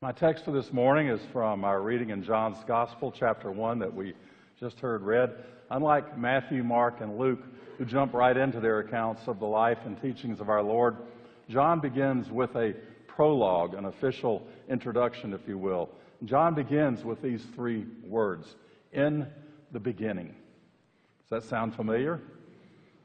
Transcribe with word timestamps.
My 0.00 0.12
text 0.12 0.44
for 0.44 0.52
this 0.52 0.72
morning 0.72 1.08
is 1.08 1.20
from 1.32 1.64
our 1.64 1.82
reading 1.82 2.10
in 2.10 2.22
John's 2.22 2.62
Gospel, 2.68 3.10
chapter 3.10 3.50
1, 3.50 3.80
that 3.80 3.92
we 3.92 4.14
just 4.60 4.78
heard 4.78 5.02
read. 5.02 5.34
Unlike 5.72 6.16
Matthew, 6.16 6.62
Mark, 6.62 7.00
and 7.00 7.18
Luke, 7.18 7.42
who 7.78 7.84
jump 7.84 8.14
right 8.14 8.36
into 8.36 8.60
their 8.60 8.78
accounts 8.78 9.26
of 9.26 9.40
the 9.40 9.46
life 9.46 9.78
and 9.86 10.00
teachings 10.00 10.38
of 10.38 10.50
our 10.50 10.62
Lord, 10.62 10.98
John 11.50 11.80
begins 11.80 12.30
with 12.30 12.54
a 12.54 12.76
prologue, 13.08 13.74
an 13.74 13.86
official 13.86 14.46
introduction, 14.68 15.32
if 15.32 15.40
you 15.48 15.58
will. 15.58 15.88
John 16.26 16.54
begins 16.54 17.04
with 17.04 17.20
these 17.20 17.44
three 17.56 17.84
words 18.06 18.54
In 18.92 19.26
the 19.72 19.80
beginning. 19.80 20.32
Does 21.28 21.42
that 21.42 21.48
sound 21.48 21.74
familiar? 21.74 22.20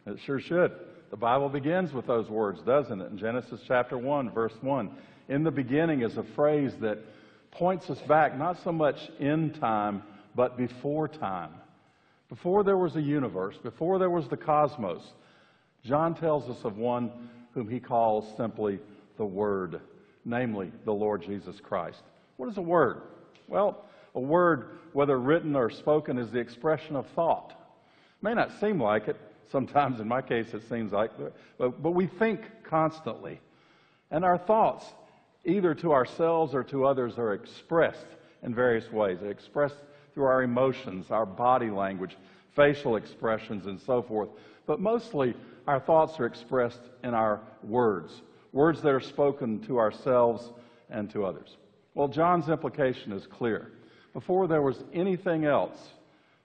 It 0.06 0.20
sure 0.20 0.40
should. 0.40 0.72
The 1.10 1.18
Bible 1.18 1.50
begins 1.50 1.92
with 1.92 2.06
those 2.06 2.30
words, 2.30 2.62
doesn't 2.62 3.02
it? 3.02 3.10
In 3.10 3.18
Genesis 3.18 3.62
chapter 3.68 3.98
1, 3.98 4.30
verse 4.30 4.54
1 4.62 4.92
in 5.30 5.44
the 5.44 5.52
beginning 5.52 6.02
is 6.02 6.18
a 6.18 6.24
phrase 6.24 6.74
that 6.82 7.00
points 7.52 7.90
us 7.90 8.00
back 8.02 8.38
not 8.38 8.62
so 8.64 8.72
much 8.72 8.98
in 9.20 9.52
time, 9.52 10.04
but 10.36 10.58
before 10.58 11.08
time. 11.08 11.52
Before 12.30 12.64
there 12.64 12.78
was 12.78 12.96
a 12.96 13.02
universe, 13.02 13.56
before 13.62 14.00
there 14.00 14.10
was 14.10 14.28
the 14.28 14.38
cosmos, 14.38 15.02
John 15.84 16.16
tells 16.16 16.50
us 16.50 16.64
of 16.64 16.78
one 16.78 17.12
whom 17.54 17.70
he 17.70 17.80
calls 17.80 18.26
simply 18.36 18.80
the 19.18 19.26
Word, 19.26 19.82
namely 20.26 20.72
the 20.86 20.94
Lord 20.94 21.22
Jesus 21.22 21.60
Christ. 21.62 22.02
What 22.38 22.50
is 22.50 22.58
a 22.58 22.62
word? 22.62 23.02
Well, 23.48 23.86
a 24.16 24.20
word, 24.20 24.80
whether 24.94 25.20
written 25.20 25.56
or 25.56 25.70
spoken, 25.70 26.18
is 26.18 26.32
the 26.32 26.40
expression 26.40 26.96
of 26.96 27.06
thought. 27.16 27.52
It 27.52 28.24
may 28.24 28.34
not 28.34 28.60
seem 28.60 28.82
like 28.82 29.08
it. 29.08 29.18
Sometimes, 29.52 30.00
in 30.00 30.08
my 30.08 30.22
case, 30.22 30.54
it 30.54 30.68
seems 30.68 30.92
like, 30.92 31.12
but, 31.58 31.82
but 31.84 31.92
we 31.92 32.08
think 32.08 32.42
constantly. 32.64 33.40
And 34.10 34.26
our 34.26 34.38
thoughts 34.38 34.86
either 35.46 35.74
to 35.76 35.94
ourselves 35.94 36.54
or 36.54 36.64
to 36.66 36.86
others, 36.86 37.18
are 37.18 37.34
expressed 37.34 38.08
in 38.44 38.54
various 38.54 38.92
ways. 38.92 39.20
They're 39.22 39.32
expressed 39.32 39.78
through 40.14 40.26
our 40.26 40.44
emotions, 40.44 41.12
our 41.12 41.26
body 41.26 41.70
language, 41.70 42.16
facial 42.56 42.96
expressions, 42.96 43.66
and 43.66 43.80
so 43.80 44.02
forth. 44.02 44.30
But 44.66 44.80
mostly, 44.80 45.34
our 45.68 45.80
thoughts 45.80 46.20
are 46.20 46.26
expressed 46.26 46.82
in 47.04 47.14
our 47.14 47.42
words, 47.64 48.22
words 48.52 48.82
that 48.82 48.94
are 48.94 49.02
spoken 49.02 49.62
to 49.64 49.80
ourselves 49.80 50.52
and 50.90 51.10
to 51.12 51.26
others. 51.26 51.58
Well, 51.96 52.08
John's 52.08 52.50
implication 52.50 53.12
is 53.12 53.28
clear. 53.28 53.72
Before 54.14 54.48
there 54.48 54.62
was 54.62 54.84
anything 54.94 55.46
else, 55.46 55.78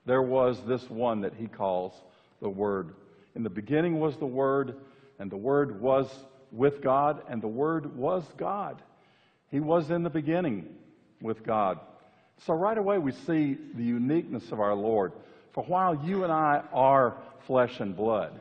there 0.06 0.22
was 0.22 0.60
this 0.66 0.88
one 0.88 1.20
that 1.20 1.34
he 1.34 1.46
calls 1.46 1.92
the 2.40 2.48
Word. 2.48 2.94
In 3.34 3.42
the 3.42 3.50
beginning 3.50 4.00
was 4.00 4.16
the 4.16 4.26
Word, 4.26 4.76
and 5.18 5.30
the 5.30 5.36
Word 5.36 5.80
was 5.80 6.08
with 6.50 6.80
God, 6.80 7.22
and 7.28 7.42
the 7.42 7.48
Word 7.48 7.94
was 7.96 8.24
God. 8.36 8.82
He 9.50 9.60
was 9.60 9.90
in 9.90 10.02
the 10.02 10.10
beginning 10.10 10.66
with 11.20 11.44
God. 11.44 11.78
So 12.46 12.54
right 12.54 12.78
away 12.78 12.98
we 12.98 13.12
see 13.12 13.56
the 13.74 13.82
uniqueness 13.82 14.52
of 14.52 14.60
our 14.60 14.74
Lord. 14.74 15.12
For 15.52 15.64
while 15.64 15.94
you 16.04 16.24
and 16.24 16.32
I 16.32 16.62
are 16.72 17.16
flesh 17.46 17.80
and 17.80 17.96
blood, 17.96 18.38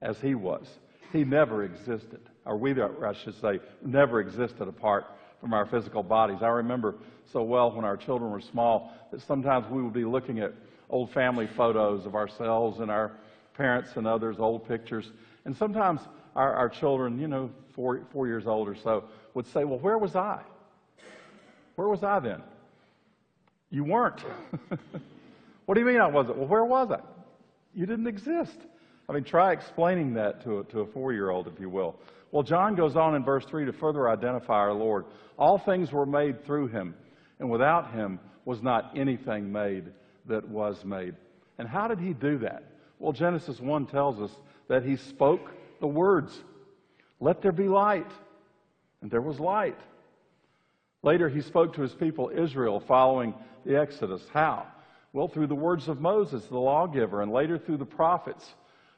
as 0.00 0.18
He 0.20 0.34
was, 0.34 0.66
He 1.12 1.24
never 1.24 1.64
existed. 1.64 2.20
Or 2.44 2.56
we, 2.56 2.72
I 2.72 3.14
should 3.22 3.40
say, 3.40 3.60
never 3.84 4.20
existed 4.20 4.66
apart 4.68 5.06
from 5.40 5.54
our 5.54 5.66
physical 5.66 6.02
bodies. 6.02 6.38
I 6.42 6.48
remember 6.48 6.96
so 7.32 7.42
well 7.42 7.72
when 7.72 7.84
our 7.84 7.96
children 7.96 8.30
were 8.30 8.40
small 8.40 8.92
that 9.12 9.20
sometimes 9.22 9.66
we 9.70 9.82
would 9.82 9.92
be 9.92 10.04
looking 10.04 10.40
at 10.40 10.52
old 10.90 11.12
family 11.12 11.48
photos 11.56 12.04
of 12.04 12.14
ourselves 12.14 12.80
and 12.80 12.90
our 12.90 13.12
parents 13.56 13.90
and 13.96 14.06
others, 14.06 14.36
old 14.38 14.66
pictures. 14.66 15.10
And 15.44 15.56
sometimes 15.56 16.00
our, 16.36 16.52
our 16.54 16.68
children, 16.68 17.18
you 17.18 17.28
know, 17.28 17.50
four, 17.74 18.00
four 18.12 18.26
years 18.26 18.46
old 18.46 18.68
or 18.68 18.74
so, 18.74 19.04
would 19.34 19.46
say, 19.46 19.64
Well, 19.64 19.78
where 19.78 19.98
was 19.98 20.16
I? 20.16 20.40
Where 21.76 21.88
was 21.88 22.02
I 22.02 22.20
then? 22.20 22.42
You 23.70 23.84
weren't. 23.84 24.20
what 25.66 25.74
do 25.74 25.80
you 25.80 25.86
mean 25.86 26.00
I 26.00 26.08
wasn't? 26.08 26.38
Well, 26.38 26.48
where 26.48 26.64
was 26.64 26.90
I? 26.90 27.00
You 27.74 27.86
didn't 27.86 28.06
exist. 28.06 28.58
I 29.08 29.12
mean, 29.12 29.24
try 29.24 29.52
explaining 29.52 30.14
that 30.14 30.42
to 30.44 30.60
a, 30.60 30.64
to 30.64 30.80
a 30.80 30.86
four 30.86 31.12
year 31.12 31.30
old, 31.30 31.48
if 31.48 31.58
you 31.58 31.68
will. 31.68 31.96
Well, 32.30 32.42
John 32.42 32.74
goes 32.74 32.96
on 32.96 33.14
in 33.14 33.24
verse 33.24 33.44
3 33.44 33.66
to 33.66 33.72
further 33.72 34.08
identify 34.08 34.54
our 34.54 34.72
Lord. 34.72 35.04
All 35.38 35.58
things 35.58 35.92
were 35.92 36.06
made 36.06 36.44
through 36.44 36.68
him, 36.68 36.94
and 37.38 37.50
without 37.50 37.92
him 37.92 38.20
was 38.44 38.62
not 38.62 38.92
anything 38.96 39.52
made 39.52 39.84
that 40.26 40.48
was 40.48 40.84
made. 40.84 41.14
And 41.58 41.68
how 41.68 41.88
did 41.88 41.98
he 41.98 42.14
do 42.14 42.38
that? 42.38 42.64
Well, 42.98 43.12
Genesis 43.12 43.60
1 43.60 43.86
tells 43.86 44.20
us 44.20 44.30
that 44.68 44.84
he 44.84 44.96
spoke 44.96 45.52
the 45.80 45.86
words, 45.86 46.32
Let 47.22 47.40
there 47.40 47.52
be 47.52 47.68
light. 47.68 48.10
And 49.00 49.10
there 49.10 49.22
was 49.22 49.38
light. 49.38 49.78
Later, 51.04 51.28
he 51.28 51.40
spoke 51.40 51.74
to 51.74 51.82
his 51.82 51.94
people 51.94 52.32
Israel 52.36 52.82
following 52.86 53.32
the 53.64 53.80
Exodus. 53.80 54.22
How? 54.32 54.66
Well, 55.12 55.28
through 55.28 55.46
the 55.46 55.54
words 55.54 55.88
of 55.88 56.00
Moses, 56.00 56.44
the 56.46 56.58
lawgiver, 56.58 57.22
and 57.22 57.32
later 57.32 57.58
through 57.58 57.76
the 57.76 57.84
prophets, 57.84 58.44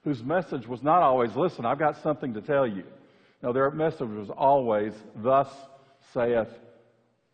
whose 0.05 0.23
message 0.23 0.67
was 0.67 0.83
not 0.83 1.03
always, 1.03 1.37
Listen, 1.37 1.67
I've 1.67 1.79
got 1.79 2.03
something 2.03 2.33
to 2.35 2.41
tell 2.41 2.67
you. 2.67 2.85
No, 3.43 3.53
their 3.53 3.71
message 3.71 4.09
was 4.09 4.31
always, 4.31 4.95
Thus 5.17 5.49
saith 6.15 6.49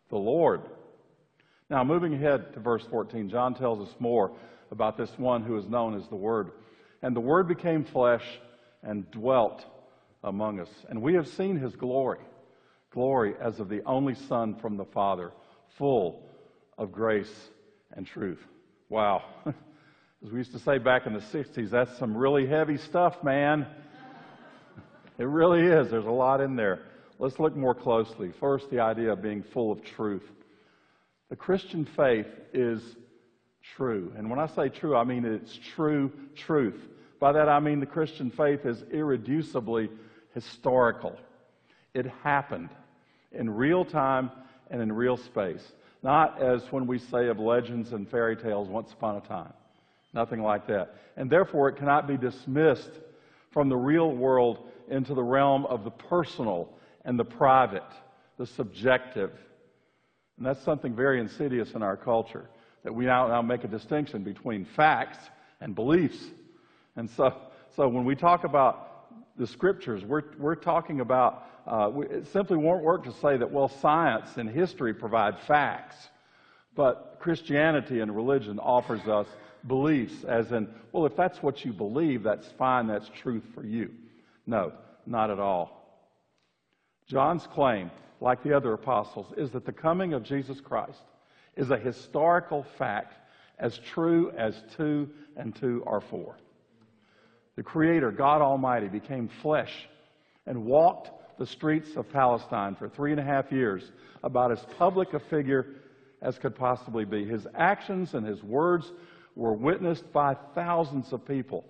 the 0.09 0.17
Lord. 0.17 0.61
Now, 1.69 1.85
moving 1.85 2.13
ahead 2.13 2.53
to 2.53 2.59
verse 2.59 2.85
14, 2.91 3.29
John 3.29 3.55
tells 3.55 3.87
us 3.87 3.95
more 3.99 4.31
about 4.71 4.97
this 4.97 5.11
one 5.17 5.43
who 5.43 5.57
is 5.57 5.69
known 5.69 5.95
as 5.95 6.05
the 6.09 6.17
Word. 6.17 6.51
And 7.01 7.15
the 7.15 7.21
Word 7.21 7.47
became 7.47 7.85
flesh 7.85 8.25
and 8.83 9.09
dwelt 9.11 9.63
among 10.23 10.59
us. 10.59 10.69
And 10.89 11.01
we 11.01 11.13
have 11.15 11.27
seen 11.27 11.57
his 11.57 11.75
glory 11.75 12.19
glory 12.91 13.33
as 13.39 13.59
of 13.59 13.69
the 13.69 13.81
only 13.85 14.13
Son 14.13 14.55
from 14.55 14.77
the 14.77 14.85
Father, 14.85 15.31
full 15.77 16.21
of 16.77 16.91
grace 16.91 17.49
and 17.93 18.05
truth. 18.05 18.45
Wow. 18.89 19.23
As 19.45 20.31
we 20.31 20.37
used 20.37 20.51
to 20.51 20.59
say 20.59 20.77
back 20.77 21.07
in 21.07 21.13
the 21.13 21.19
60s, 21.19 21.71
that's 21.71 21.97
some 21.97 22.15
really 22.15 22.45
heavy 22.45 22.77
stuff, 22.77 23.23
man. 23.23 23.65
It 25.17 25.23
really 25.23 25.65
is. 25.65 25.89
There's 25.89 26.05
a 26.05 26.11
lot 26.11 26.41
in 26.41 26.55
there. 26.55 26.83
Let's 27.17 27.39
look 27.39 27.55
more 27.55 27.73
closely. 27.73 28.31
First, 28.39 28.69
the 28.69 28.79
idea 28.81 29.13
of 29.13 29.21
being 29.21 29.41
full 29.41 29.71
of 29.71 29.83
truth. 29.83 30.29
The 31.29 31.35
Christian 31.35 31.85
faith 31.85 32.27
is 32.53 32.81
true. 33.75 34.11
And 34.17 34.29
when 34.29 34.39
I 34.39 34.47
say 34.47 34.69
true, 34.69 34.95
I 34.95 35.03
mean 35.03 35.25
it's 35.25 35.57
true 35.75 36.11
truth. 36.35 36.79
By 37.19 37.31
that 37.31 37.47
I 37.47 37.59
mean 37.59 37.79
the 37.79 37.85
Christian 37.85 38.31
faith 38.31 38.65
is 38.65 38.81
irreducibly 38.83 39.89
historical. 40.33 41.17
It 41.93 42.05
happened 42.23 42.69
in 43.31 43.49
real 43.49 43.85
time 43.85 44.31
and 44.69 44.81
in 44.81 44.91
real 44.91 45.17
space. 45.17 45.63
Not 46.03 46.41
as 46.41 46.63
when 46.71 46.87
we 46.87 46.97
say 46.97 47.27
of 47.27 47.39
legends 47.39 47.93
and 47.93 48.09
fairy 48.09 48.35
tales 48.35 48.67
once 48.67 48.91
upon 48.91 49.17
a 49.17 49.21
time. 49.21 49.53
Nothing 50.13 50.41
like 50.41 50.67
that. 50.67 50.95
And 51.15 51.29
therefore, 51.29 51.69
it 51.69 51.77
cannot 51.77 52.07
be 52.07 52.17
dismissed 52.17 52.91
from 53.51 53.69
the 53.69 53.77
real 53.77 54.11
world 54.11 54.69
into 54.89 55.13
the 55.13 55.23
realm 55.23 55.65
of 55.65 55.83
the 55.83 55.91
personal 55.91 56.69
and 57.05 57.17
the 57.17 57.25
private, 57.25 57.83
the 58.37 58.45
subjective. 58.45 59.31
And 60.37 60.45
that's 60.45 60.63
something 60.63 60.95
very 60.95 61.19
insidious 61.19 61.71
in 61.73 61.83
our 61.83 61.95
culture, 61.95 62.49
that 62.83 62.93
we 62.93 63.05
now, 63.05 63.27
now 63.27 63.41
make 63.41 63.63
a 63.63 63.67
distinction 63.67 64.23
between 64.23 64.65
facts 64.65 65.19
and 65.59 65.75
beliefs. 65.75 66.19
And 66.95 67.09
so, 67.11 67.35
so 67.75 67.87
when 67.87 68.05
we 68.05 68.15
talk 68.15 68.43
about 68.43 68.90
the 69.41 69.47
scriptures, 69.47 70.05
we're, 70.05 70.21
we're 70.37 70.53
talking 70.53 70.99
about, 70.99 71.47
uh, 71.65 71.89
we, 71.91 72.05
it 72.05 72.27
simply 72.27 72.57
won't 72.57 72.83
work 72.83 73.03
to 73.03 73.11
say 73.11 73.37
that, 73.37 73.51
well, 73.51 73.67
science 73.67 74.37
and 74.37 74.47
history 74.47 74.93
provide 74.93 75.39
facts, 75.47 75.95
but 76.75 77.17
Christianity 77.19 78.01
and 78.01 78.15
religion 78.15 78.59
offers 78.59 79.01
us 79.07 79.25
beliefs, 79.67 80.23
as 80.25 80.51
in, 80.51 80.69
well, 80.91 81.07
if 81.07 81.15
that's 81.15 81.41
what 81.41 81.65
you 81.65 81.73
believe, 81.73 82.21
that's 82.21 82.49
fine, 82.49 82.85
that's 82.85 83.09
truth 83.09 83.43
for 83.55 83.65
you. 83.65 83.89
No, 84.45 84.73
not 85.07 85.31
at 85.31 85.39
all. 85.39 86.05
John's 87.07 87.47
claim, 87.47 87.89
like 88.19 88.43
the 88.43 88.53
other 88.53 88.73
apostles, 88.73 89.33
is 89.37 89.49
that 89.51 89.65
the 89.65 89.71
coming 89.71 90.13
of 90.13 90.21
Jesus 90.21 90.61
Christ 90.61 91.01
is 91.57 91.71
a 91.71 91.77
historical 91.79 92.61
fact 92.77 93.15
as 93.57 93.79
true 93.79 94.31
as 94.37 94.61
two 94.77 95.09
and 95.35 95.55
two 95.55 95.83
are 95.87 95.99
four 95.99 96.35
the 97.55 97.63
Creator, 97.63 98.11
God 98.11 98.41
Almighty, 98.41 98.87
became 98.87 99.29
flesh 99.41 99.87
and 100.45 100.65
walked 100.65 101.09
the 101.37 101.45
streets 101.45 101.95
of 101.95 102.09
Palestine 102.11 102.75
for 102.75 102.87
three 102.87 103.11
and 103.11 103.19
a 103.19 103.23
half 103.23 103.51
years, 103.51 103.91
about 104.23 104.51
as 104.51 104.63
public 104.77 105.13
a 105.13 105.19
figure 105.19 105.65
as 106.21 106.37
could 106.37 106.55
possibly 106.55 107.05
be. 107.05 107.25
His 107.25 107.47
actions 107.55 108.13
and 108.13 108.25
his 108.25 108.43
words 108.43 108.91
were 109.35 109.53
witnessed 109.53 110.11
by 110.13 110.35
thousands 110.55 111.13
of 111.13 111.25
people 111.27 111.65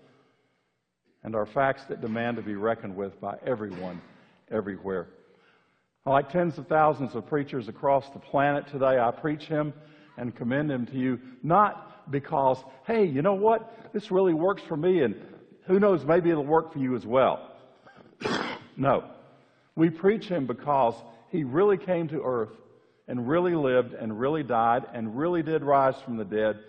and 1.23 1.35
are 1.35 1.45
facts 1.45 1.83
that 1.85 2.01
demand 2.01 2.37
to 2.37 2.43
be 2.43 2.55
reckoned 2.55 2.95
with 2.95 3.19
by 3.21 3.37
everyone, 3.45 4.01
everywhere. 4.49 5.07
Like 6.05 6.29
tens 6.29 6.57
of 6.57 6.67
thousands 6.67 7.15
of 7.15 7.27
preachers 7.27 7.67
across 7.67 8.09
the 8.09 8.19
planet 8.19 8.67
today, 8.67 8.99
I 8.99 9.11
preach 9.11 9.43
him 9.43 9.73
and 10.17 10.35
commend 10.35 10.71
him 10.71 10.85
to 10.87 10.97
you, 10.97 11.19
not 11.43 12.11
because, 12.11 12.57
hey, 12.85 13.05
you 13.05 13.21
know 13.21 13.35
what? 13.35 13.93
This 13.93 14.11
really 14.11 14.33
works 14.33 14.63
for 14.67 14.75
me 14.75 15.03
and 15.03 15.15
who 15.65 15.79
knows, 15.79 16.05
maybe 16.05 16.29
it'll 16.29 16.45
work 16.45 16.73
for 16.73 16.79
you 16.79 16.95
as 16.95 17.05
well. 17.05 17.51
no. 18.77 19.05
We 19.75 19.89
preach 19.89 20.25
him 20.25 20.47
because 20.47 20.95
he 21.29 21.43
really 21.43 21.77
came 21.77 22.07
to 22.09 22.21
earth 22.23 22.51
and 23.07 23.27
really 23.27 23.55
lived 23.55 23.93
and 23.93 24.19
really 24.19 24.43
died 24.43 24.85
and 24.93 25.17
really 25.17 25.43
did 25.43 25.63
rise 25.63 25.95
from 26.03 26.17
the 26.17 26.25
dead 26.25 26.59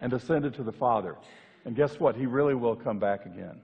and 0.00 0.12
ascended 0.12 0.54
to 0.54 0.62
the 0.62 0.72
Father. 0.72 1.16
And 1.64 1.76
guess 1.76 1.98
what? 1.98 2.16
He 2.16 2.26
really 2.26 2.54
will 2.54 2.76
come 2.76 2.98
back 2.98 3.26
again. 3.26 3.60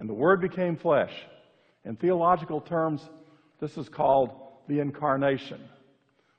And 0.00 0.08
the 0.08 0.14
Word 0.14 0.40
became 0.40 0.76
flesh. 0.76 1.12
In 1.84 1.96
theological 1.96 2.60
terms, 2.60 3.00
this 3.60 3.76
is 3.78 3.88
called 3.88 4.30
the 4.68 4.80
incarnation, 4.80 5.60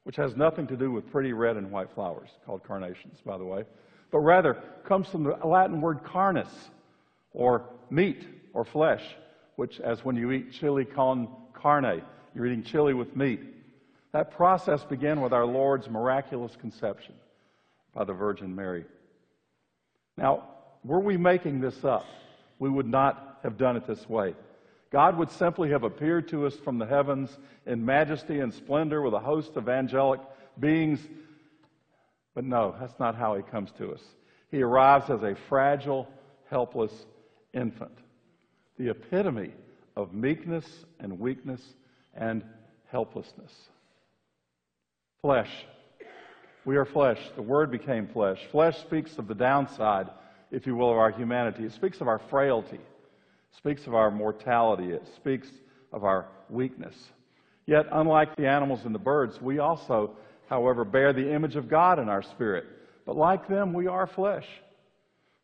which 0.07 0.15
has 0.15 0.37
nothing 0.37 0.65
to 0.65 0.77
do 0.77 0.89
with 0.89 1.11
pretty 1.11 1.33
red 1.33 1.57
and 1.57 1.69
white 1.69 1.89
flowers, 1.93 2.29
called 2.45 2.63
carnations, 2.63 3.19
by 3.25 3.37
the 3.37 3.43
way, 3.43 3.65
but 4.09 4.19
rather 4.19 4.53
comes 4.85 5.05
from 5.09 5.25
the 5.25 5.35
Latin 5.45 5.81
word 5.81 6.01
carnis, 6.01 6.47
or 7.33 7.65
meat 7.89 8.25
or 8.53 8.63
flesh, 8.63 9.03
which, 9.57 9.81
as 9.81 10.05
when 10.05 10.15
you 10.15 10.31
eat 10.31 10.53
chili 10.53 10.85
con 10.85 11.27
carne, 11.53 12.01
you're 12.33 12.45
eating 12.45 12.63
chili 12.63 12.93
with 12.93 13.17
meat. 13.17 13.41
That 14.13 14.31
process 14.31 14.81
began 14.85 15.19
with 15.19 15.33
our 15.33 15.45
Lord's 15.45 15.89
miraculous 15.89 16.55
conception 16.55 17.15
by 17.93 18.05
the 18.05 18.13
Virgin 18.13 18.55
Mary. 18.55 18.85
Now, 20.15 20.47
were 20.85 21.01
we 21.01 21.17
making 21.17 21.59
this 21.59 21.83
up, 21.83 22.05
we 22.59 22.69
would 22.69 22.87
not 22.87 23.39
have 23.43 23.57
done 23.57 23.75
it 23.75 23.85
this 23.85 24.07
way. 24.07 24.35
God 24.91 25.17
would 25.17 25.31
simply 25.31 25.69
have 25.71 25.83
appeared 25.83 26.29
to 26.29 26.45
us 26.45 26.55
from 26.55 26.77
the 26.77 26.85
heavens 26.85 27.37
in 27.65 27.85
majesty 27.85 28.39
and 28.39 28.53
splendor 28.53 29.01
with 29.01 29.13
a 29.13 29.19
host 29.19 29.57
of 29.57 29.67
angelic 29.67 30.21
beings. 30.59 30.99
But 32.33 32.45
no, 32.45 32.75
that's 32.79 32.97
not 32.99 33.15
how 33.15 33.35
he 33.35 33.43
comes 33.43 33.71
to 33.79 33.91
us. 33.91 34.01
He 34.49 34.61
arrives 34.61 35.09
as 35.09 35.23
a 35.23 35.35
fragile, 35.49 36.07
helpless 36.49 36.93
infant, 37.53 37.97
the 38.77 38.89
epitome 38.89 39.51
of 39.97 40.13
meekness 40.13 40.65
and 40.99 41.19
weakness 41.19 41.61
and 42.15 42.43
helplessness. 42.89 43.51
Flesh. 45.21 45.65
We 46.63 46.77
are 46.77 46.85
flesh. 46.85 47.19
The 47.35 47.41
Word 47.41 47.71
became 47.71 48.07
flesh. 48.07 48.39
Flesh 48.51 48.77
speaks 48.79 49.17
of 49.17 49.27
the 49.27 49.35
downside, 49.35 50.09
if 50.51 50.65
you 50.65 50.75
will, 50.75 50.91
of 50.91 50.97
our 50.97 51.11
humanity. 51.11 51.65
It 51.65 51.73
speaks 51.73 51.99
of 51.99 52.07
our 52.07 52.19
frailty 52.19 52.79
speaks 53.55 53.87
of 53.87 53.95
our 53.95 54.11
mortality, 54.11 54.91
it 54.91 55.07
speaks 55.15 55.47
of 55.93 56.03
our 56.03 56.27
weakness. 56.49 56.95
Yet, 57.65 57.85
unlike 57.91 58.35
the 58.35 58.47
animals 58.47 58.81
and 58.85 58.95
the 58.95 58.99
birds, 58.99 59.41
we 59.41 59.59
also, 59.59 60.11
however, 60.49 60.85
bear 60.85 61.13
the 61.13 61.33
image 61.33 61.55
of 61.55 61.69
God 61.69 61.99
in 61.99 62.09
our 62.09 62.23
spirit. 62.23 62.65
But 63.05 63.17
like 63.17 63.47
them, 63.47 63.73
we 63.73 63.87
are 63.87 64.07
flesh. 64.07 64.45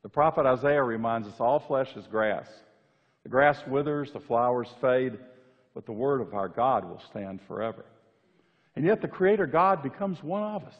The 0.04 0.10
prophet 0.10 0.46
Isaiah 0.46 0.84
reminds 0.84 1.28
us 1.28 1.40
all 1.40 1.60
flesh 1.60 1.90
is 1.96 2.08
grass. 2.08 2.48
The 3.24 3.30
grass 3.30 3.58
withers, 3.68 4.12
the 4.12 4.20
flowers 4.20 4.68
fade, 4.82 5.18
but 5.74 5.86
the 5.86 5.92
word 5.94 6.22
of 6.22 6.34
our 6.34 6.50
God 6.50 6.86
will 6.86 7.02
stand 7.10 7.40
forever. 7.48 7.86
And 8.76 8.86
yet, 8.86 9.02
the 9.02 9.08
Creator 9.08 9.48
God 9.48 9.84
becomes 9.84 10.24
one 10.24 10.44
of 10.44 10.64
us. 10.64 10.76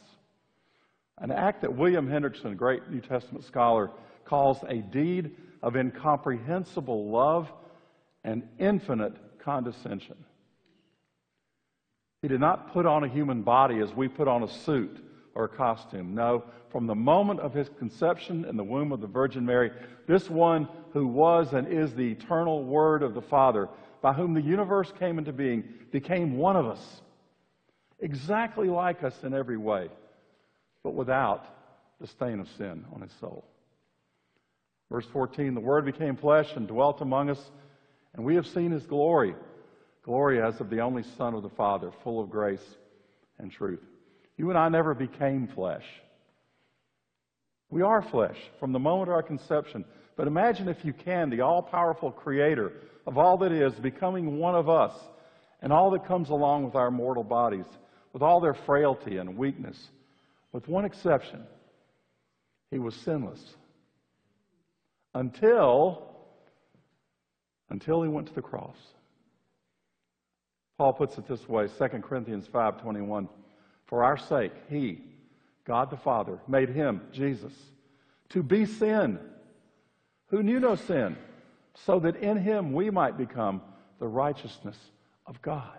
An 1.18 1.30
act 1.30 1.62
that 1.62 1.76
William 1.76 2.08
Hendriksen, 2.08 2.52
a 2.52 2.56
great 2.56 2.90
New 2.90 3.00
Testament 3.00 3.44
scholar, 3.44 3.90
calls 4.24 4.58
a 4.68 4.76
deed 4.76 5.36
of 5.62 5.76
incomprehensible 5.76 7.10
love 7.10 7.50
and 8.22 8.42
infinite 8.58 9.14
condescension. 9.38 10.16
He 12.22 12.28
did 12.28 12.40
not 12.40 12.72
put 12.72 12.86
on 12.86 13.04
a 13.04 13.08
human 13.08 13.42
body 13.42 13.80
as 13.80 13.92
we 13.92 14.08
put 14.08 14.28
on 14.28 14.42
a 14.42 14.48
suit 14.48 14.98
or 15.34 15.44
a 15.44 15.48
costume. 15.48 16.14
No, 16.14 16.44
from 16.70 16.86
the 16.86 16.94
moment 16.94 17.40
of 17.40 17.52
his 17.52 17.68
conception 17.78 18.44
in 18.46 18.56
the 18.56 18.64
womb 18.64 18.92
of 18.92 19.00
the 19.00 19.06
Virgin 19.06 19.44
Mary, 19.44 19.70
this 20.06 20.30
one 20.30 20.68
who 20.92 21.06
was 21.06 21.52
and 21.52 21.68
is 21.68 21.94
the 21.94 22.12
eternal 22.12 22.64
Word 22.64 23.02
of 23.02 23.14
the 23.14 23.20
Father, 23.20 23.68
by 24.00 24.12
whom 24.12 24.34
the 24.34 24.40
universe 24.40 24.92
came 24.98 25.18
into 25.18 25.32
being, 25.32 25.64
became 25.92 26.36
one 26.36 26.56
of 26.56 26.66
us, 26.66 27.02
exactly 28.00 28.68
like 28.68 29.02
us 29.04 29.22
in 29.22 29.34
every 29.34 29.56
way, 29.56 29.88
but 30.82 30.94
without 30.94 31.46
the 32.00 32.06
stain 32.06 32.40
of 32.40 32.48
sin 32.56 32.84
on 32.94 33.02
his 33.02 33.12
soul. 33.20 33.44
Verse 34.90 35.06
14 35.12 35.54
The 35.54 35.60
Word 35.60 35.84
became 35.84 36.16
flesh 36.16 36.48
and 36.56 36.68
dwelt 36.68 37.00
among 37.00 37.30
us, 37.30 37.50
and 38.14 38.24
we 38.24 38.34
have 38.36 38.46
seen 38.46 38.70
his 38.70 38.86
glory 38.86 39.34
glory 40.04 40.40
as 40.40 40.60
of 40.60 40.70
the 40.70 40.80
only 40.80 41.02
Son 41.16 41.34
of 41.34 41.42
the 41.42 41.48
Father, 41.48 41.90
full 42.02 42.20
of 42.20 42.30
grace 42.30 42.76
and 43.38 43.50
truth. 43.50 43.80
You 44.36 44.50
and 44.50 44.58
I 44.58 44.68
never 44.68 44.94
became 44.94 45.48
flesh. 45.48 45.84
We 47.70 47.82
are 47.82 48.02
flesh 48.02 48.36
from 48.60 48.72
the 48.72 48.78
moment 48.78 49.08
of 49.08 49.14
our 49.14 49.22
conception. 49.22 49.84
But 50.16 50.26
imagine, 50.28 50.68
if 50.68 50.84
you 50.84 50.92
can, 50.92 51.30
the 51.30 51.40
all 51.40 51.62
powerful 51.62 52.12
Creator 52.12 52.72
of 53.06 53.18
all 53.18 53.38
that 53.38 53.52
is 53.52 53.72
becoming 53.74 54.38
one 54.38 54.54
of 54.54 54.68
us 54.68 54.92
and 55.62 55.72
all 55.72 55.90
that 55.92 56.06
comes 56.06 56.28
along 56.28 56.64
with 56.64 56.74
our 56.74 56.90
mortal 56.90 57.24
bodies, 57.24 57.66
with 58.12 58.22
all 58.22 58.40
their 58.40 58.54
frailty 58.54 59.16
and 59.16 59.36
weakness. 59.36 59.88
With 60.52 60.68
one 60.68 60.84
exception, 60.84 61.42
He 62.70 62.78
was 62.78 62.94
sinless 62.94 63.40
until 65.14 66.02
until 67.70 68.02
he 68.02 68.08
went 68.08 68.28
to 68.28 68.34
the 68.34 68.42
cross. 68.42 68.76
Paul 70.78 70.92
puts 70.92 71.18
it 71.18 71.26
this 71.26 71.48
way, 71.48 71.66
2 71.66 72.02
Corinthians 72.02 72.46
5:21, 72.46 73.28
for 73.86 74.04
our 74.04 74.16
sake 74.16 74.52
he, 74.68 75.02
God 75.64 75.90
the 75.90 75.96
Father, 75.96 76.38
made 76.46 76.68
him, 76.68 77.00
Jesus, 77.12 77.52
to 78.30 78.42
be 78.42 78.66
sin, 78.66 79.18
who 80.28 80.42
knew 80.42 80.60
no 80.60 80.74
sin, 80.74 81.16
so 81.74 81.98
that 82.00 82.16
in 82.16 82.36
him 82.36 82.72
we 82.72 82.90
might 82.90 83.16
become 83.16 83.62
the 83.98 84.06
righteousness 84.06 84.78
of 85.26 85.40
God. 85.42 85.78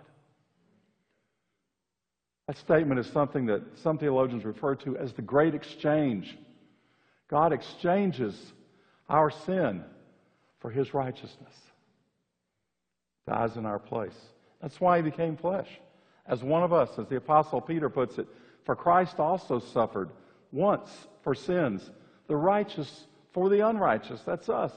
That 2.46 2.56
statement 2.56 3.00
is 3.00 3.06
something 3.06 3.46
that 3.46 3.78
some 3.78 3.98
theologians 3.98 4.44
refer 4.44 4.76
to 4.76 4.96
as 4.96 5.12
the 5.12 5.22
great 5.22 5.54
exchange. 5.54 6.38
God 7.28 7.52
exchanges 7.52 8.52
our 9.08 9.30
sin 9.30 9.84
for 10.60 10.70
his 10.70 10.94
righteousness. 10.94 11.54
Dies 13.26 13.56
in 13.56 13.66
our 13.66 13.78
place. 13.78 14.16
That's 14.60 14.80
why 14.80 14.98
he 14.98 15.02
became 15.02 15.36
flesh. 15.36 15.68
As 16.26 16.42
one 16.42 16.62
of 16.62 16.72
us, 16.72 16.90
as 16.98 17.06
the 17.08 17.16
Apostle 17.16 17.60
Peter 17.60 17.88
puts 17.88 18.18
it, 18.18 18.26
for 18.64 18.74
Christ 18.74 19.20
also 19.20 19.58
suffered 19.58 20.10
once 20.50 20.90
for 21.22 21.34
sins, 21.34 21.88
the 22.26 22.36
righteous 22.36 23.06
for 23.32 23.48
the 23.48 23.68
unrighteous. 23.68 24.20
That's 24.22 24.48
us. 24.48 24.72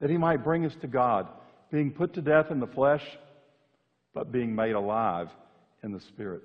That 0.00 0.10
he 0.10 0.18
might 0.18 0.44
bring 0.44 0.64
us 0.64 0.74
to 0.80 0.86
God, 0.86 1.28
being 1.70 1.92
put 1.92 2.14
to 2.14 2.22
death 2.22 2.50
in 2.50 2.60
the 2.60 2.66
flesh, 2.66 3.04
but 4.12 4.32
being 4.32 4.54
made 4.54 4.72
alive 4.72 5.28
in 5.82 5.92
the 5.92 6.00
Spirit. 6.00 6.42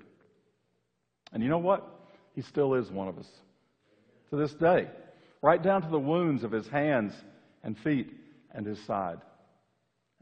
And 1.32 1.42
you 1.42 1.48
know 1.48 1.58
what? 1.58 1.88
He 2.34 2.42
still 2.42 2.74
is 2.74 2.90
one 2.90 3.08
of 3.08 3.18
us. 3.18 3.28
To 4.30 4.36
this 4.36 4.54
day 4.54 4.88
right 5.42 5.62
down 5.62 5.82
to 5.82 5.88
the 5.88 5.98
wounds 5.98 6.44
of 6.44 6.52
his 6.52 6.68
hands 6.68 7.12
and 7.62 7.76
feet 7.78 8.10
and 8.54 8.64
his 8.64 8.80
side. 8.84 9.18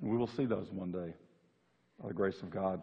And 0.00 0.10
we 0.10 0.16
will 0.16 0.26
see 0.26 0.46
those 0.46 0.70
one 0.72 0.90
day 0.90 1.14
by 2.00 2.08
the 2.08 2.14
grace 2.14 2.40
of 2.42 2.50
God. 2.50 2.82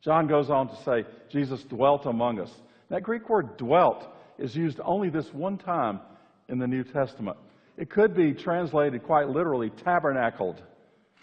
John 0.00 0.26
goes 0.26 0.50
on 0.50 0.68
to 0.68 0.82
say, 0.84 1.04
Jesus 1.30 1.62
dwelt 1.64 2.06
among 2.06 2.40
us. 2.40 2.50
That 2.90 3.02
Greek 3.02 3.28
word 3.28 3.56
dwelt 3.56 4.06
is 4.38 4.56
used 4.56 4.80
only 4.84 5.10
this 5.10 5.32
one 5.32 5.58
time 5.58 6.00
in 6.48 6.58
the 6.58 6.66
New 6.66 6.84
Testament. 6.84 7.36
It 7.76 7.90
could 7.90 8.14
be 8.14 8.32
translated 8.32 9.02
quite 9.02 9.28
literally 9.28 9.70
tabernacled 9.70 10.62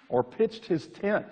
or 0.10 0.24
pitched 0.24 0.66
his 0.66 0.88
tent 0.88 1.28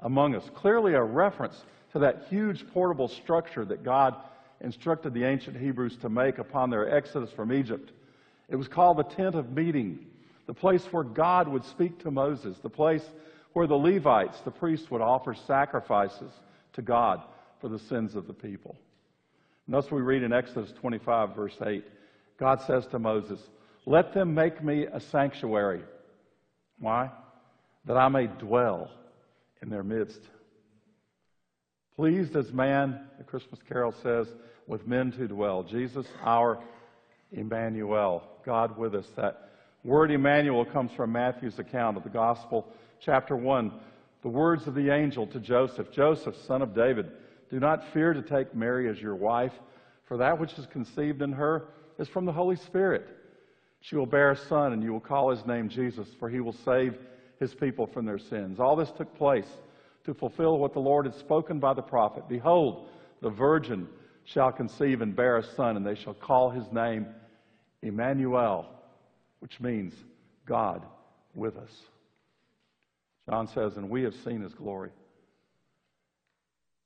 among 0.00 0.34
us. 0.34 0.44
Clearly, 0.54 0.94
a 0.94 1.02
reference 1.02 1.62
to 1.92 2.00
that 2.00 2.26
huge 2.28 2.66
portable 2.72 3.08
structure 3.08 3.64
that 3.64 3.84
God 3.84 4.16
instructed 4.60 5.14
the 5.14 5.24
ancient 5.24 5.56
Hebrews 5.56 5.96
to 5.98 6.08
make 6.08 6.38
upon 6.38 6.70
their 6.70 6.94
exodus 6.94 7.30
from 7.30 7.52
Egypt. 7.52 7.92
It 8.48 8.56
was 8.56 8.68
called 8.68 8.98
the 8.98 9.04
tent 9.04 9.34
of 9.34 9.52
meeting, 9.52 10.06
the 10.46 10.54
place 10.54 10.84
where 10.86 11.04
God 11.04 11.48
would 11.48 11.64
speak 11.64 12.00
to 12.00 12.10
Moses, 12.10 12.58
the 12.58 12.68
place 12.68 13.04
where 13.52 13.66
the 13.66 13.76
Levites, 13.76 14.40
the 14.40 14.50
priests, 14.50 14.90
would 14.90 15.00
offer 15.00 15.34
sacrifices 15.34 16.32
to 16.74 16.82
God 16.82 17.22
for 17.60 17.68
the 17.68 17.78
sins 17.78 18.14
of 18.14 18.26
the 18.26 18.32
people. 18.32 18.76
And 19.66 19.74
thus 19.74 19.90
we 19.90 20.00
read 20.00 20.22
in 20.22 20.32
Exodus 20.32 20.72
25, 20.72 21.36
verse 21.36 21.56
8, 21.64 21.84
God 22.38 22.60
says 22.62 22.86
to 22.88 22.98
Moses, 22.98 23.40
Let 23.86 24.12
them 24.12 24.34
make 24.34 24.62
me 24.62 24.86
a 24.86 25.00
sanctuary. 25.00 25.82
Why? 26.78 27.10
That 27.84 27.96
I 27.96 28.08
may 28.08 28.26
dwell 28.26 28.90
in 29.62 29.70
their 29.70 29.84
midst. 29.84 30.20
Pleased 31.96 32.34
as 32.36 32.52
man, 32.52 33.00
the 33.18 33.24
Christmas 33.24 33.60
carol 33.68 33.94
says, 34.02 34.26
with 34.66 34.86
men 34.86 35.12
to 35.12 35.28
dwell. 35.28 35.62
Jesus, 35.62 36.06
our 36.24 36.58
Emmanuel, 37.30 38.24
God 38.44 38.76
with 38.76 38.94
us. 38.94 39.06
That 39.16 39.48
word 39.84 40.10
Emmanuel 40.10 40.64
comes 40.64 40.92
from 40.92 41.12
Matthew's 41.12 41.58
account 41.58 41.96
of 41.96 42.02
the 42.02 42.08
gospel, 42.10 42.66
chapter 43.00 43.36
1. 43.36 43.72
The 44.22 44.28
words 44.28 44.66
of 44.66 44.74
the 44.74 44.90
angel 44.90 45.26
to 45.28 45.40
Joseph 45.40 45.90
Joseph, 45.90 46.36
son 46.46 46.62
of 46.62 46.74
David, 46.74 47.10
do 47.50 47.58
not 47.58 47.92
fear 47.92 48.12
to 48.12 48.22
take 48.22 48.54
Mary 48.54 48.88
as 48.88 49.00
your 49.00 49.16
wife, 49.16 49.52
for 50.06 50.16
that 50.18 50.38
which 50.38 50.58
is 50.58 50.66
conceived 50.66 51.22
in 51.22 51.32
her 51.32 51.68
is 51.98 52.08
from 52.08 52.24
the 52.24 52.32
Holy 52.32 52.56
Spirit. 52.56 53.06
She 53.80 53.96
will 53.96 54.06
bear 54.06 54.30
a 54.30 54.36
son, 54.36 54.72
and 54.72 54.82
you 54.82 54.92
will 54.92 55.00
call 55.00 55.30
his 55.30 55.44
name 55.44 55.68
Jesus, 55.68 56.08
for 56.18 56.28
he 56.28 56.40
will 56.40 56.52
save 56.52 56.96
his 57.40 57.52
people 57.52 57.86
from 57.86 58.06
their 58.06 58.18
sins. 58.18 58.60
All 58.60 58.76
this 58.76 58.92
took 58.92 59.12
place 59.16 59.48
to 60.04 60.14
fulfill 60.14 60.58
what 60.58 60.72
the 60.72 60.80
Lord 60.80 61.06
had 61.06 61.14
spoken 61.14 61.58
by 61.58 61.74
the 61.74 61.82
prophet. 61.82 62.28
Behold, 62.28 62.88
the 63.20 63.30
virgin 63.30 63.88
shall 64.24 64.52
conceive 64.52 65.00
and 65.02 65.14
bear 65.14 65.38
a 65.38 65.42
son, 65.42 65.76
and 65.76 65.84
they 65.84 65.96
shall 65.96 66.14
call 66.14 66.50
his 66.50 66.70
name 66.72 67.06
Emmanuel, 67.82 68.66
which 69.40 69.60
means 69.60 69.94
God 70.46 70.82
with 71.34 71.56
us. 71.56 71.70
John 73.28 73.48
says, 73.48 73.76
and 73.76 73.90
we 73.90 74.02
have 74.02 74.14
seen 74.24 74.40
his 74.40 74.54
glory. 74.54 74.90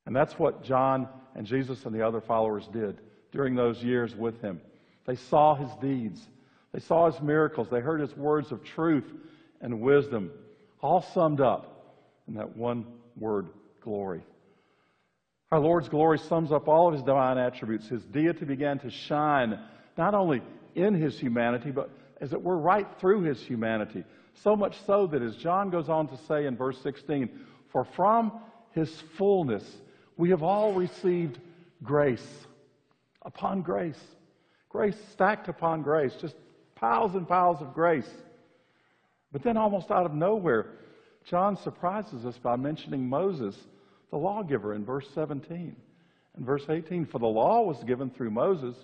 And 0.06 0.14
that's 0.14 0.38
what 0.38 0.62
John 0.62 1.08
and 1.34 1.46
Jesus 1.46 1.84
and 1.84 1.94
the 1.94 2.06
other 2.06 2.20
followers 2.20 2.68
did 2.72 3.00
during 3.32 3.54
those 3.54 3.82
years 3.82 4.14
with 4.14 4.40
him. 4.40 4.60
They 5.06 5.16
saw 5.16 5.54
his 5.54 5.70
deeds, 5.80 6.20
they 6.72 6.80
saw 6.80 7.10
his 7.10 7.20
miracles, 7.20 7.68
they 7.70 7.80
heard 7.80 8.00
his 8.00 8.16
words 8.16 8.52
of 8.52 8.62
truth 8.64 9.10
and 9.60 9.80
wisdom, 9.80 10.30
all 10.80 11.02
summed 11.02 11.40
up 11.40 11.94
in 12.28 12.34
that 12.34 12.56
one 12.56 12.86
word 13.16 13.48
glory. 13.82 14.22
Our 15.50 15.60
Lord's 15.60 15.88
glory 15.88 16.18
sums 16.18 16.50
up 16.50 16.68
all 16.68 16.88
of 16.88 16.94
his 16.94 17.02
divine 17.02 17.38
attributes. 17.38 17.88
His 17.88 18.02
deity 18.04 18.44
began 18.44 18.78
to 18.80 18.90
shine 18.90 19.58
not 19.96 20.14
only 20.14 20.42
in 20.76 20.94
his 20.94 21.18
humanity, 21.18 21.70
but 21.70 21.90
as 22.20 22.32
it 22.32 22.42
were, 22.42 22.56
right 22.56 22.86
through 23.00 23.22
his 23.22 23.40
humanity. 23.40 24.04
So 24.34 24.54
much 24.54 24.76
so 24.86 25.06
that, 25.08 25.22
as 25.22 25.34
John 25.36 25.70
goes 25.70 25.88
on 25.88 26.08
to 26.08 26.16
say 26.28 26.46
in 26.46 26.56
verse 26.56 26.78
16, 26.82 27.28
for 27.72 27.84
from 27.84 28.32
his 28.72 28.90
fullness 29.16 29.64
we 30.16 30.30
have 30.30 30.42
all 30.42 30.72
received 30.72 31.38
grace 31.82 32.26
upon 33.22 33.62
grace. 33.62 34.00
Grace 34.68 34.96
stacked 35.12 35.48
upon 35.48 35.82
grace, 35.82 36.14
just 36.20 36.36
piles 36.74 37.14
and 37.14 37.26
piles 37.26 37.60
of 37.60 37.74
grace. 37.74 38.08
But 39.32 39.42
then, 39.42 39.56
almost 39.56 39.90
out 39.90 40.06
of 40.06 40.14
nowhere, 40.14 40.66
John 41.24 41.56
surprises 41.56 42.24
us 42.24 42.38
by 42.38 42.56
mentioning 42.56 43.08
Moses, 43.08 43.56
the 44.10 44.16
lawgiver, 44.16 44.74
in 44.74 44.84
verse 44.84 45.08
17. 45.14 45.76
In 46.38 46.44
verse 46.44 46.64
18, 46.68 47.06
for 47.06 47.18
the 47.18 47.26
law 47.26 47.62
was 47.62 47.82
given 47.84 48.10
through 48.10 48.30
Moses, 48.30 48.76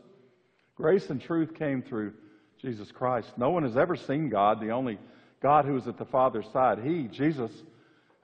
grace 0.83 1.11
and 1.11 1.21
truth 1.21 1.55
came 1.55 1.81
through 1.81 2.13
Jesus 2.61 2.91
Christ. 2.91 3.39
No 3.39 3.51
one 3.51 3.63
has 3.63 3.77
ever 3.77 3.95
seen 3.95 4.29
God, 4.29 4.61
the 4.61 4.71
only 4.71 4.99
God 5.41 5.65
who 5.65 5.77
is 5.77 5.87
at 5.87 5.97
the 5.97 6.05
Father's 6.05 6.49
side. 6.53 6.81
He, 6.85 7.05
Jesus, 7.05 7.53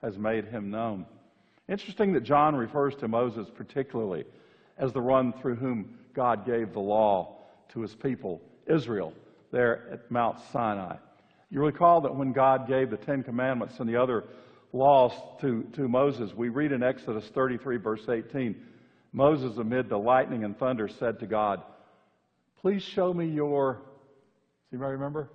has 0.03 0.17
made 0.17 0.43
him 0.43 0.69
known. 0.69 1.05
Interesting 1.69 2.11
that 2.13 2.23
John 2.23 2.57
refers 2.57 2.95
to 2.95 3.07
Moses 3.07 3.47
particularly 3.49 4.25
as 4.77 4.91
the 4.91 4.99
one 4.99 5.31
through 5.31 5.55
whom 5.55 5.97
God 6.13 6.45
gave 6.45 6.73
the 6.73 6.81
law 6.81 7.37
to 7.69 7.79
his 7.79 7.95
people, 7.95 8.41
Israel, 8.67 9.13
there 9.51 9.87
at 9.93 10.11
Mount 10.11 10.37
Sinai. 10.51 10.97
You 11.49 11.61
recall 11.61 12.01
that 12.01 12.15
when 12.15 12.33
God 12.33 12.67
gave 12.67 12.89
the 12.89 12.97
Ten 12.97 13.23
Commandments 13.23 13.79
and 13.79 13.87
the 13.87 13.95
other 13.95 14.25
laws 14.73 15.13
to, 15.39 15.63
to 15.73 15.87
Moses, 15.87 16.33
we 16.33 16.49
read 16.49 16.73
in 16.73 16.83
Exodus 16.83 17.25
33, 17.29 17.77
verse 17.77 18.09
18, 18.09 18.53
Moses, 19.13 19.57
amid 19.57 19.87
the 19.87 19.97
lightning 19.97 20.43
and 20.43 20.59
thunder, 20.59 20.89
said 20.89 21.19
to 21.21 21.25
God, 21.25 21.63
Please 22.61 22.83
show 22.83 23.13
me 23.13 23.27
your, 23.27 23.73
does 23.73 24.73
anybody 24.73 24.93
remember? 24.93 25.29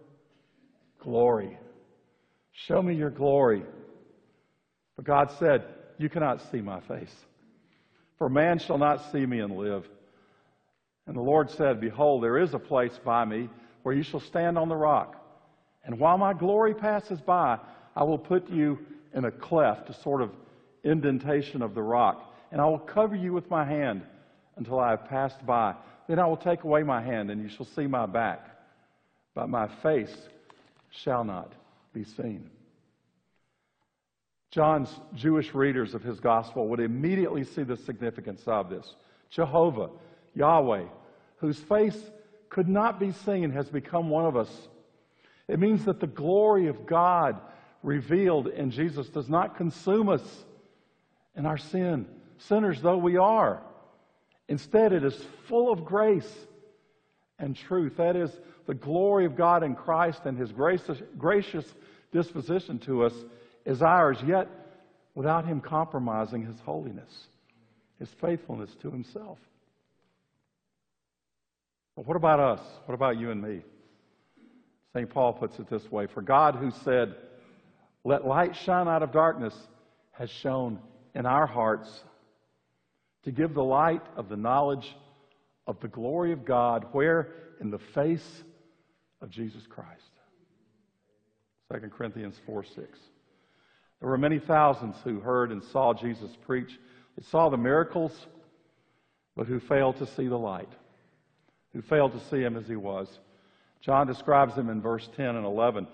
Glory. 1.00 1.58
Show 2.52 2.82
me 2.82 2.94
your 2.94 3.10
glory. 3.10 3.62
But 4.96 5.04
God 5.06 5.30
said, 5.38 5.64
You 5.98 6.08
cannot 6.08 6.40
see 6.50 6.60
my 6.60 6.80
face. 6.80 7.14
For 8.18 8.28
man 8.28 8.58
shall 8.58 8.78
not 8.78 9.10
see 9.10 9.24
me 9.24 9.40
and 9.40 9.56
live. 9.56 9.88
And 11.06 11.16
the 11.16 11.22
Lord 11.22 11.50
said, 11.50 11.80
Behold, 11.80 12.22
there 12.22 12.38
is 12.38 12.54
a 12.54 12.58
place 12.58 12.98
by 13.04 13.24
me 13.24 13.48
where 13.82 13.94
you 13.94 14.02
shall 14.02 14.20
stand 14.20 14.56
on 14.56 14.68
the 14.68 14.76
rock. 14.76 15.16
And 15.84 15.98
while 15.98 16.16
my 16.16 16.32
glory 16.32 16.74
passes 16.74 17.20
by, 17.20 17.58
I 17.96 18.04
will 18.04 18.18
put 18.18 18.48
you 18.50 18.78
in 19.14 19.24
a 19.24 19.30
cleft, 19.30 19.90
a 19.90 19.94
sort 20.02 20.22
of 20.22 20.30
indentation 20.82 21.62
of 21.62 21.74
the 21.74 21.82
rock, 21.82 22.32
and 22.50 22.60
I 22.60 22.66
will 22.66 22.78
cover 22.78 23.14
you 23.14 23.32
with 23.32 23.50
my 23.50 23.64
hand 23.64 24.02
until 24.56 24.78
I 24.78 24.90
have 24.90 25.06
passed 25.06 25.44
by. 25.44 25.74
Then 26.06 26.18
I 26.18 26.26
will 26.26 26.36
take 26.36 26.64
away 26.64 26.82
my 26.82 27.02
hand, 27.02 27.30
and 27.30 27.42
you 27.42 27.48
shall 27.48 27.66
see 27.66 27.86
my 27.86 28.06
back, 28.06 28.46
but 29.34 29.48
my 29.48 29.68
face 29.82 30.14
shall 30.90 31.24
not 31.24 31.52
be 31.92 32.04
seen. 32.04 32.50
John's 34.50 35.00
Jewish 35.14 35.54
readers 35.54 35.94
of 35.94 36.02
his 36.02 36.20
gospel 36.20 36.68
would 36.68 36.80
immediately 36.80 37.44
see 37.44 37.62
the 37.62 37.76
significance 37.76 38.42
of 38.46 38.70
this. 38.70 38.94
Jehovah, 39.30 39.90
Yahweh, 40.34 40.84
whose 41.38 41.58
face 41.58 41.98
could 42.50 42.68
not 42.68 43.00
be 43.00 43.10
seen, 43.10 43.50
has 43.50 43.68
become 43.68 44.10
one 44.10 44.26
of 44.26 44.36
us 44.36 44.68
it 45.48 45.58
means 45.58 45.84
that 45.84 46.00
the 46.00 46.06
glory 46.06 46.68
of 46.68 46.86
God 46.86 47.40
revealed 47.82 48.48
in 48.48 48.70
Jesus 48.70 49.08
does 49.08 49.28
not 49.28 49.56
consume 49.56 50.08
us 50.08 50.22
in 51.36 51.46
our 51.46 51.58
sin, 51.58 52.06
sinners 52.38 52.80
though 52.80 52.96
we 52.96 53.16
are. 53.16 53.62
Instead, 54.48 54.92
it 54.92 55.04
is 55.04 55.24
full 55.48 55.72
of 55.72 55.84
grace 55.84 56.30
and 57.38 57.56
truth. 57.56 57.96
That 57.96 58.16
is, 58.16 58.30
the 58.66 58.74
glory 58.74 59.24
of 59.24 59.36
God 59.36 59.62
in 59.62 59.74
Christ 59.74 60.22
and 60.24 60.38
His 60.38 60.52
gracious, 60.52 61.00
gracious 61.18 61.64
disposition 62.12 62.78
to 62.80 63.04
us 63.04 63.14
is 63.64 63.82
ours, 63.82 64.18
yet 64.26 64.48
without 65.14 65.46
Him 65.46 65.60
compromising 65.60 66.44
His 66.44 66.58
holiness, 66.60 67.10
His 67.98 68.08
faithfulness 68.20 68.74
to 68.82 68.90
Himself. 68.90 69.38
But 71.96 72.06
what 72.06 72.16
about 72.16 72.40
us? 72.40 72.60
What 72.86 72.94
about 72.94 73.18
you 73.18 73.30
and 73.30 73.40
me? 73.40 73.62
St. 74.94 75.08
Paul 75.08 75.32
puts 75.32 75.58
it 75.58 75.68
this 75.68 75.90
way 75.90 76.06
For 76.06 76.22
God, 76.22 76.56
who 76.56 76.70
said, 76.70 77.14
Let 78.04 78.26
light 78.26 78.54
shine 78.56 78.88
out 78.88 79.02
of 79.02 79.12
darkness, 79.12 79.54
has 80.12 80.30
shone 80.30 80.78
in 81.14 81.26
our 81.26 81.46
hearts 81.46 81.88
to 83.24 83.32
give 83.32 83.54
the 83.54 83.64
light 83.64 84.02
of 84.16 84.28
the 84.28 84.36
knowledge 84.36 84.94
of 85.66 85.80
the 85.80 85.88
glory 85.88 86.32
of 86.32 86.44
God, 86.44 86.86
where? 86.92 87.32
In 87.60 87.70
the 87.70 87.78
face 87.78 88.42
of 89.20 89.30
Jesus 89.30 89.66
Christ. 89.66 89.90
2 91.72 91.88
Corinthians 91.88 92.38
4 92.46 92.64
6. 92.64 92.76
There 94.00 94.10
were 94.10 94.18
many 94.18 94.38
thousands 94.38 94.96
who 95.02 95.20
heard 95.20 95.50
and 95.50 95.62
saw 95.64 95.94
Jesus 95.94 96.30
preach. 96.46 96.78
They 97.16 97.24
saw 97.24 97.48
the 97.48 97.56
miracles, 97.56 98.12
but 99.34 99.46
who 99.46 99.58
failed 99.60 99.96
to 99.96 100.06
see 100.06 100.26
the 100.26 100.38
light, 100.38 100.68
who 101.72 101.80
failed 101.80 102.12
to 102.12 102.20
see 102.28 102.42
him 102.42 102.56
as 102.56 102.66
he 102.66 102.76
was. 102.76 103.08
John 103.80 104.06
describes 104.06 104.54
him 104.54 104.68
in 104.68 104.82
verse 104.82 105.08
10 105.16 105.36
and 105.36 105.46
11. 105.46 105.86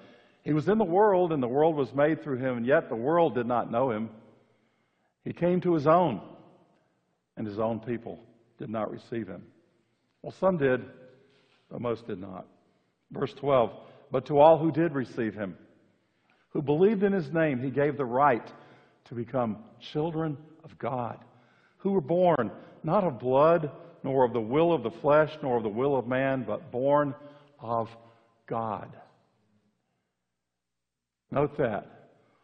He 0.42 0.52
was 0.52 0.68
in 0.68 0.78
the 0.78 0.84
world, 0.84 1.32
and 1.32 1.42
the 1.42 1.48
world 1.48 1.76
was 1.76 1.94
made 1.94 2.22
through 2.22 2.38
him, 2.38 2.56
and 2.56 2.66
yet 2.66 2.88
the 2.88 2.96
world 2.96 3.34
did 3.34 3.46
not 3.46 3.70
know 3.70 3.90
him. 3.90 4.10
He 5.24 5.32
came 5.32 5.60
to 5.60 5.74
his 5.74 5.86
own, 5.86 6.20
and 7.40 7.48
his 7.48 7.58
own 7.58 7.80
people 7.80 8.18
did 8.58 8.68
not 8.68 8.90
receive 8.90 9.26
him. 9.26 9.42
Well, 10.20 10.34
some 10.40 10.58
did, 10.58 10.84
but 11.70 11.80
most 11.80 12.06
did 12.06 12.20
not. 12.20 12.44
Verse 13.10 13.32
12 13.32 13.72
But 14.10 14.26
to 14.26 14.38
all 14.38 14.58
who 14.58 14.70
did 14.70 14.94
receive 14.94 15.32
him, 15.32 15.56
who 16.50 16.60
believed 16.60 17.02
in 17.02 17.14
his 17.14 17.32
name, 17.32 17.58
he 17.58 17.70
gave 17.70 17.96
the 17.96 18.04
right 18.04 18.46
to 19.06 19.14
become 19.14 19.56
children 19.90 20.36
of 20.64 20.78
God, 20.78 21.16
who 21.78 21.92
were 21.92 22.02
born 22.02 22.50
not 22.82 23.04
of 23.04 23.18
blood, 23.18 23.70
nor 24.04 24.26
of 24.26 24.34
the 24.34 24.40
will 24.40 24.74
of 24.74 24.82
the 24.82 24.90
flesh, 24.90 25.30
nor 25.42 25.56
of 25.56 25.62
the 25.62 25.70
will 25.70 25.96
of 25.96 26.06
man, 26.06 26.44
but 26.46 26.70
born 26.70 27.14
of 27.58 27.88
God. 28.46 28.94
Note 31.30 31.56
that. 31.56 31.86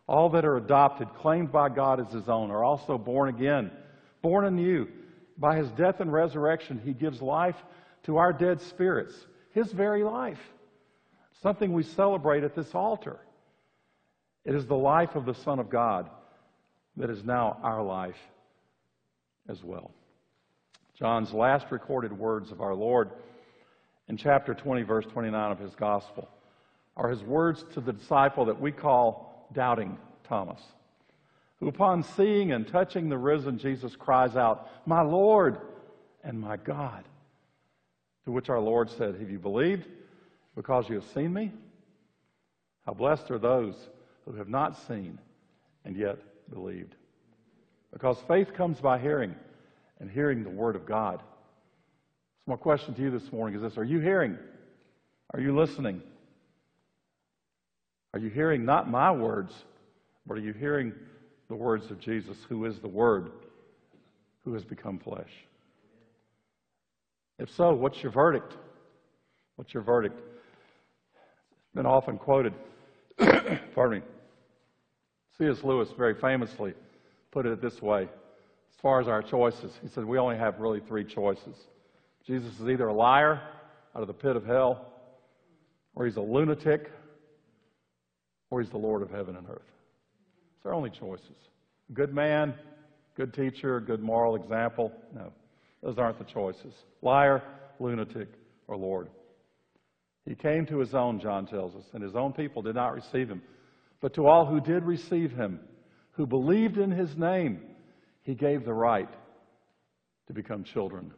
All 0.09 0.31
that 0.31 0.47
are 0.47 0.57
adopted, 0.57 1.09
claimed 1.17 1.53
by 1.53 1.69
God 1.69 2.01
as 2.01 2.11
his 2.15 2.31
own, 2.31 2.51
are 2.51 2.65
also 2.65 2.97
born 2.97 3.29
again, 3.29 3.71
born 4.27 4.45
anew. 4.45 4.89
By 5.39 5.57
his 5.57 5.71
death 5.71 6.01
and 6.01 6.13
resurrection, 6.13 6.81
he 6.85 6.93
gives 6.93 7.23
life 7.23 7.55
to 8.07 8.17
our 8.17 8.33
dead 8.33 8.61
spirits, 8.61 9.15
his 9.53 9.71
very 9.71 10.03
life. 10.03 10.41
Something 11.43 11.73
we 11.73 11.85
celebrate 11.85 12.43
at 12.43 12.57
this 12.57 12.75
altar. 12.75 13.21
It 14.45 14.57
is 14.57 14.67
the 14.67 14.75
life 14.75 15.15
of 15.15 15.27
the 15.27 15.35
Son 15.35 15.61
of 15.61 15.71
God 15.71 16.11
that 16.97 17.09
is 17.09 17.23
now 17.23 17.59
our 17.63 17.85
life 17.85 18.19
as 19.49 19.63
well. 19.63 19.93
John's 20.99 21.33
last 21.33 21.67
recorded 21.71 22.13
words 22.13 22.51
of 22.51 22.61
our 22.61 22.75
Lord 22.75 23.11
in 24.09 24.17
chapter 24.17 24.55
20, 24.55 24.83
verse 24.83 25.07
29 25.13 25.53
of 25.53 25.61
his 25.61 25.77
gospel, 25.77 26.29
are 26.97 27.11
his 27.11 27.23
words 27.23 27.65
to 27.75 27.81
the 27.81 27.93
disciple 27.93 28.47
that 28.47 28.61
we 28.61 28.73
call 28.73 29.49
doubting 29.53 29.97
Thomas, 30.25 30.61
who 31.61 31.69
upon 31.69 32.03
seeing 32.03 32.53
and 32.53 32.67
touching 32.67 33.09
the 33.09 33.19
risen 33.19 33.59
Jesus 33.59 33.97
cries 33.97 34.37
out, 34.37 34.69
My 34.87 35.03
Lord 35.03 35.59
and 36.23 36.41
my 36.41 36.57
God. 36.57 37.05
To 38.25 38.33
which 38.33 38.49
our 38.49 38.61
Lord 38.61 38.91
said, 38.91 39.17
Have 39.19 39.31
you 39.31 39.39
believed 39.39 39.87
because 40.55 40.89
you 40.89 40.97
have 40.97 41.07
seen 41.15 41.33
me? 41.33 41.53
How 42.85 42.93
blessed 42.93 43.31
are 43.31 43.39
those 43.39 43.75
who 44.25 44.35
have 44.35 44.49
not 44.49 44.77
seen 44.87 45.19
and 45.85 45.97
yet 45.97 46.19
believed. 46.53 46.95
Because 47.93 48.19
faith 48.29 48.53
comes 48.55 48.81
by 48.81 48.99
hearing, 48.99 49.35
and 50.01 50.11
hearing 50.11 50.45
the 50.45 50.51
Word 50.51 50.77
of 50.77 50.85
God. 50.85 51.21
So 52.45 52.51
my 52.51 52.57
question 52.57 52.95
to 52.95 53.03
you 53.03 53.11
this 53.11 53.33
morning 53.33 53.57
is 53.57 53.63
this 53.63 53.79
Are 53.79 53.85
you 53.85 54.01
hearing? 54.01 54.37
Are 55.33 55.41
you 55.41 55.57
listening? 55.57 56.03
Are 58.13 58.21
you 58.21 58.31
hearing 58.31 58.65
not 58.65 58.91
my 58.91 59.11
words, 59.11 59.53
but 60.27 60.37
are 60.37 60.41
you 60.41 60.53
hearing 60.53 60.93
the 61.49 61.55
words 61.55 61.91
of 61.91 62.01
Jesus, 62.01 62.37
who 62.49 62.65
is 62.65 62.79
the 62.79 62.89
Word, 62.89 63.31
who 64.45 64.55
has 64.55 64.65
become 64.65 64.99
flesh. 64.99 65.31
If 67.39 67.51
so, 67.51 67.75
what's 67.75 68.03
your 68.03 68.13
verdict? 68.13 68.57
What's 69.57 69.75
your 69.75 69.83
verdict? 69.83 70.19
It's 70.19 71.75
been 71.75 71.87
often 71.87 72.19
quoted. 72.19 72.55
Pardon 73.75 74.01
me. 74.01 74.03
C.S. 75.39 75.63
Lewis 75.63 75.89
very 75.97 76.15
famously 76.15 76.73
put 77.31 77.45
it 77.45 77.61
this 77.61 77.83
way 77.83 78.09
as 78.77 78.83
far 78.83 79.01
as 79.01 79.09
our 79.09 79.23
choices, 79.23 79.73
he 79.83 79.89
said 79.89 80.05
we 80.05 80.19
only 80.19 80.37
have 80.37 80.59
really 80.59 80.81
three 80.81 81.05
choices. 81.05 81.57
Jesus 82.27 82.61
is 82.61 82.69
either 82.69 82.89
a 82.89 82.93
liar 82.93 83.41
out 83.95 84.03
of 84.03 84.07
the 84.07 84.15
pit 84.15 84.37
of 84.37 84.45
hell, 84.45 84.93
or 85.95 86.05
he's 86.05 86.17
a 86.17 86.21
lunatic, 86.21 86.91
or 88.51 88.61
he's 88.61 88.71
the 88.71 88.77
Lord 88.77 89.01
of 89.01 89.11
heaven 89.11 89.35
and 89.35 89.49
earth. 89.49 89.76
Our 90.67 90.75
only 90.75 90.91
choices. 90.91 91.37
Good 91.93 92.13
man, 92.13 92.53
good 93.17 93.33
teacher, 93.33 93.81
good 93.81 94.03
moral 94.03 94.35
example. 94.35 94.93
No, 95.15 95.33
those 95.81 95.97
aren't 95.97 96.19
the 96.19 96.25
choices. 96.25 96.75
Liar, 97.03 97.41
lunatic, 97.79 98.29
or 98.67 98.77
Lord. 98.77 99.09
He 100.25 100.35
came 100.35 100.67
to 100.67 100.81
his 100.81 100.93
own, 100.93 101.21
John 101.21 101.47
tells 101.47 101.77
us, 101.77 101.85
and 101.93 102.03
his 102.03 102.17
own 102.17 102.33
people 102.33 102.63
did 102.63 102.75
not 102.75 102.95
receive 102.95 103.29
him. 103.29 103.43
But 104.01 104.15
to 104.15 104.27
all 104.27 104.45
who 104.45 104.61
did 104.61 104.83
receive 104.83 105.31
him, 105.31 105.61
who 106.13 106.27
believed 106.27 106.79
in 106.79 106.91
his 106.91 107.17
name, 107.17 107.61
he 108.23 108.35
gave 108.35 108.65
the 108.65 108.73
right 108.73 109.09
to 110.27 110.33
become 110.33 110.65
children 110.65 111.13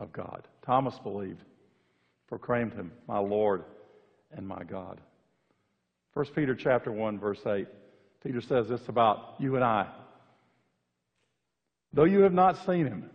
of 0.00 0.12
God. 0.12 0.46
Thomas 0.66 0.98
believed, 1.02 1.42
proclaimed 2.28 2.74
him, 2.74 2.92
my 3.06 3.18
Lord 3.18 3.64
and 4.32 4.46
my 4.46 4.62
God. 4.64 5.00
1 6.12 6.26
Peter 6.34 6.54
chapter 6.54 6.92
1, 6.92 7.18
verse 7.18 7.40
8. 7.46 7.66
Peter 8.22 8.40
says 8.40 8.68
this 8.68 8.88
about 8.88 9.34
you 9.38 9.54
and 9.54 9.64
I. 9.64 9.88
Though 11.92 12.04
you 12.04 12.20
have 12.20 12.32
not 12.32 12.66
seen 12.66 12.86
him, 12.86 13.10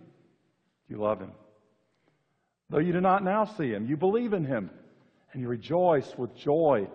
you 0.88 0.98
love 0.98 1.20
him. 1.20 1.32
Though 2.70 2.80
you 2.80 2.94
do 2.94 3.02
not 3.02 3.24
now 3.24 3.46
see 3.46 3.70
him, 3.70 3.86
you 3.86 3.98
believe 3.98 4.34
in 4.34 4.46
him, 4.46 4.72
and 5.32 5.42
you 5.42 5.48
rejoice 5.48 6.12
with 6.18 6.36
joy 6.36 6.88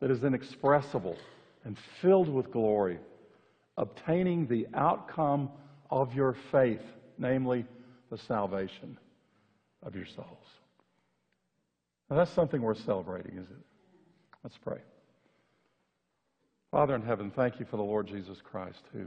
that 0.00 0.10
is 0.10 0.22
inexpressible 0.22 1.16
and 1.64 1.78
filled 2.02 2.28
with 2.28 2.50
glory, 2.50 2.98
obtaining 3.76 4.46
the 4.46 4.66
outcome 4.74 5.50
of 5.90 6.14
your 6.14 6.36
faith, 6.52 6.82
namely 7.16 7.64
the 8.10 8.18
salvation 8.18 8.98
of 9.82 9.94
your 9.94 10.06
souls. 10.06 10.46
Now, 12.10 12.16
that's 12.16 12.32
something 12.32 12.60
worth 12.60 12.84
celebrating, 12.84 13.32
isn't 13.32 13.50
it? 13.50 13.66
Let's 14.42 14.58
pray. 14.58 14.78
Father 16.74 16.96
in 16.96 17.02
heaven, 17.02 17.30
thank 17.30 17.60
you 17.60 17.66
for 17.70 17.76
the 17.76 17.84
Lord 17.84 18.08
Jesus 18.08 18.38
Christ 18.42 18.82
who 18.92 19.06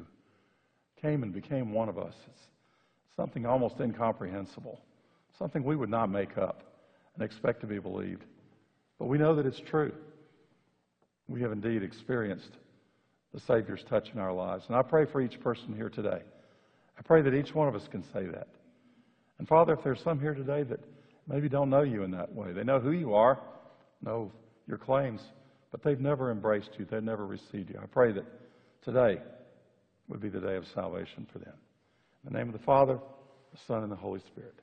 came 1.02 1.22
and 1.22 1.34
became 1.34 1.74
one 1.74 1.90
of 1.90 1.98
us. 1.98 2.14
It's 2.26 2.48
something 3.18 3.46
almost 3.46 3.82
incomprehensible, 3.82 4.80
something 5.38 5.66
we 5.66 5.76
would 5.76 5.90
not 5.90 6.10
make 6.10 6.38
up 6.38 6.64
and 7.14 7.26
expect 7.26 7.60
to 7.60 7.68
be 7.68 7.78
believed. 7.78 8.24
But 8.98 9.08
we 9.08 9.18
know 9.18 9.36
that 9.36 9.46
it's 9.46 9.60
true. 9.70 9.92
We 11.28 11.42
have 11.42 11.52
indeed 11.52 11.84
experienced 11.84 12.52
the 13.34 13.42
Savior's 13.42 13.84
touch 13.90 14.12
in 14.14 14.20
our 14.22 14.32
lives. 14.32 14.64
And 14.70 14.78
I 14.78 14.82
pray 14.82 15.04
for 15.04 15.20
each 15.20 15.38
person 15.42 15.76
here 15.76 15.90
today. 15.90 16.22
I 16.98 17.02
pray 17.02 17.22
that 17.22 17.34
each 17.34 17.54
one 17.54 17.68
of 17.68 17.76
us 17.76 17.90
can 17.92 18.02
say 18.14 18.28
that. 18.28 18.48
And 19.40 19.46
Father, 19.46 19.74
if 19.74 19.84
there's 19.84 20.02
some 20.06 20.22
here 20.22 20.36
today 20.36 20.64
that 20.64 20.80
maybe 21.28 21.50
don't 21.50 21.70
know 21.70 21.84
you 21.84 22.04
in 22.04 22.12
that 22.12 22.34
way, 22.34 22.54
they 22.54 22.64
know 22.64 22.80
who 22.80 22.92
you 22.92 23.14
are, 23.14 23.38
know 24.02 24.32
your 24.70 24.78
claims, 24.78 25.20
but 25.72 25.84
they've 25.84 26.00
never 26.00 26.32
embraced 26.32 26.72
you, 26.78 26.86
they've 26.90 27.04
never 27.04 27.26
received 27.26 27.70
you. 27.70 27.80
I 27.82 27.86
pray 27.86 28.12
that 28.14 28.26
today 28.84 29.22
would 30.08 30.22
be 30.22 30.30
the 30.30 30.40
day 30.40 30.56
of 30.56 30.66
salvation 30.74 31.28
for 31.32 31.40
them. 31.40 31.54
In 32.26 32.32
the 32.32 32.38
name 32.38 32.48
of 32.48 32.54
the 32.54 32.66
Father, 32.66 32.98
the 33.52 33.60
Son, 33.68 33.84
and 33.84 33.92
the 33.92 33.96
Holy 33.96 34.22
Spirit. 34.32 34.56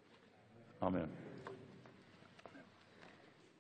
Amen. 0.83 1.09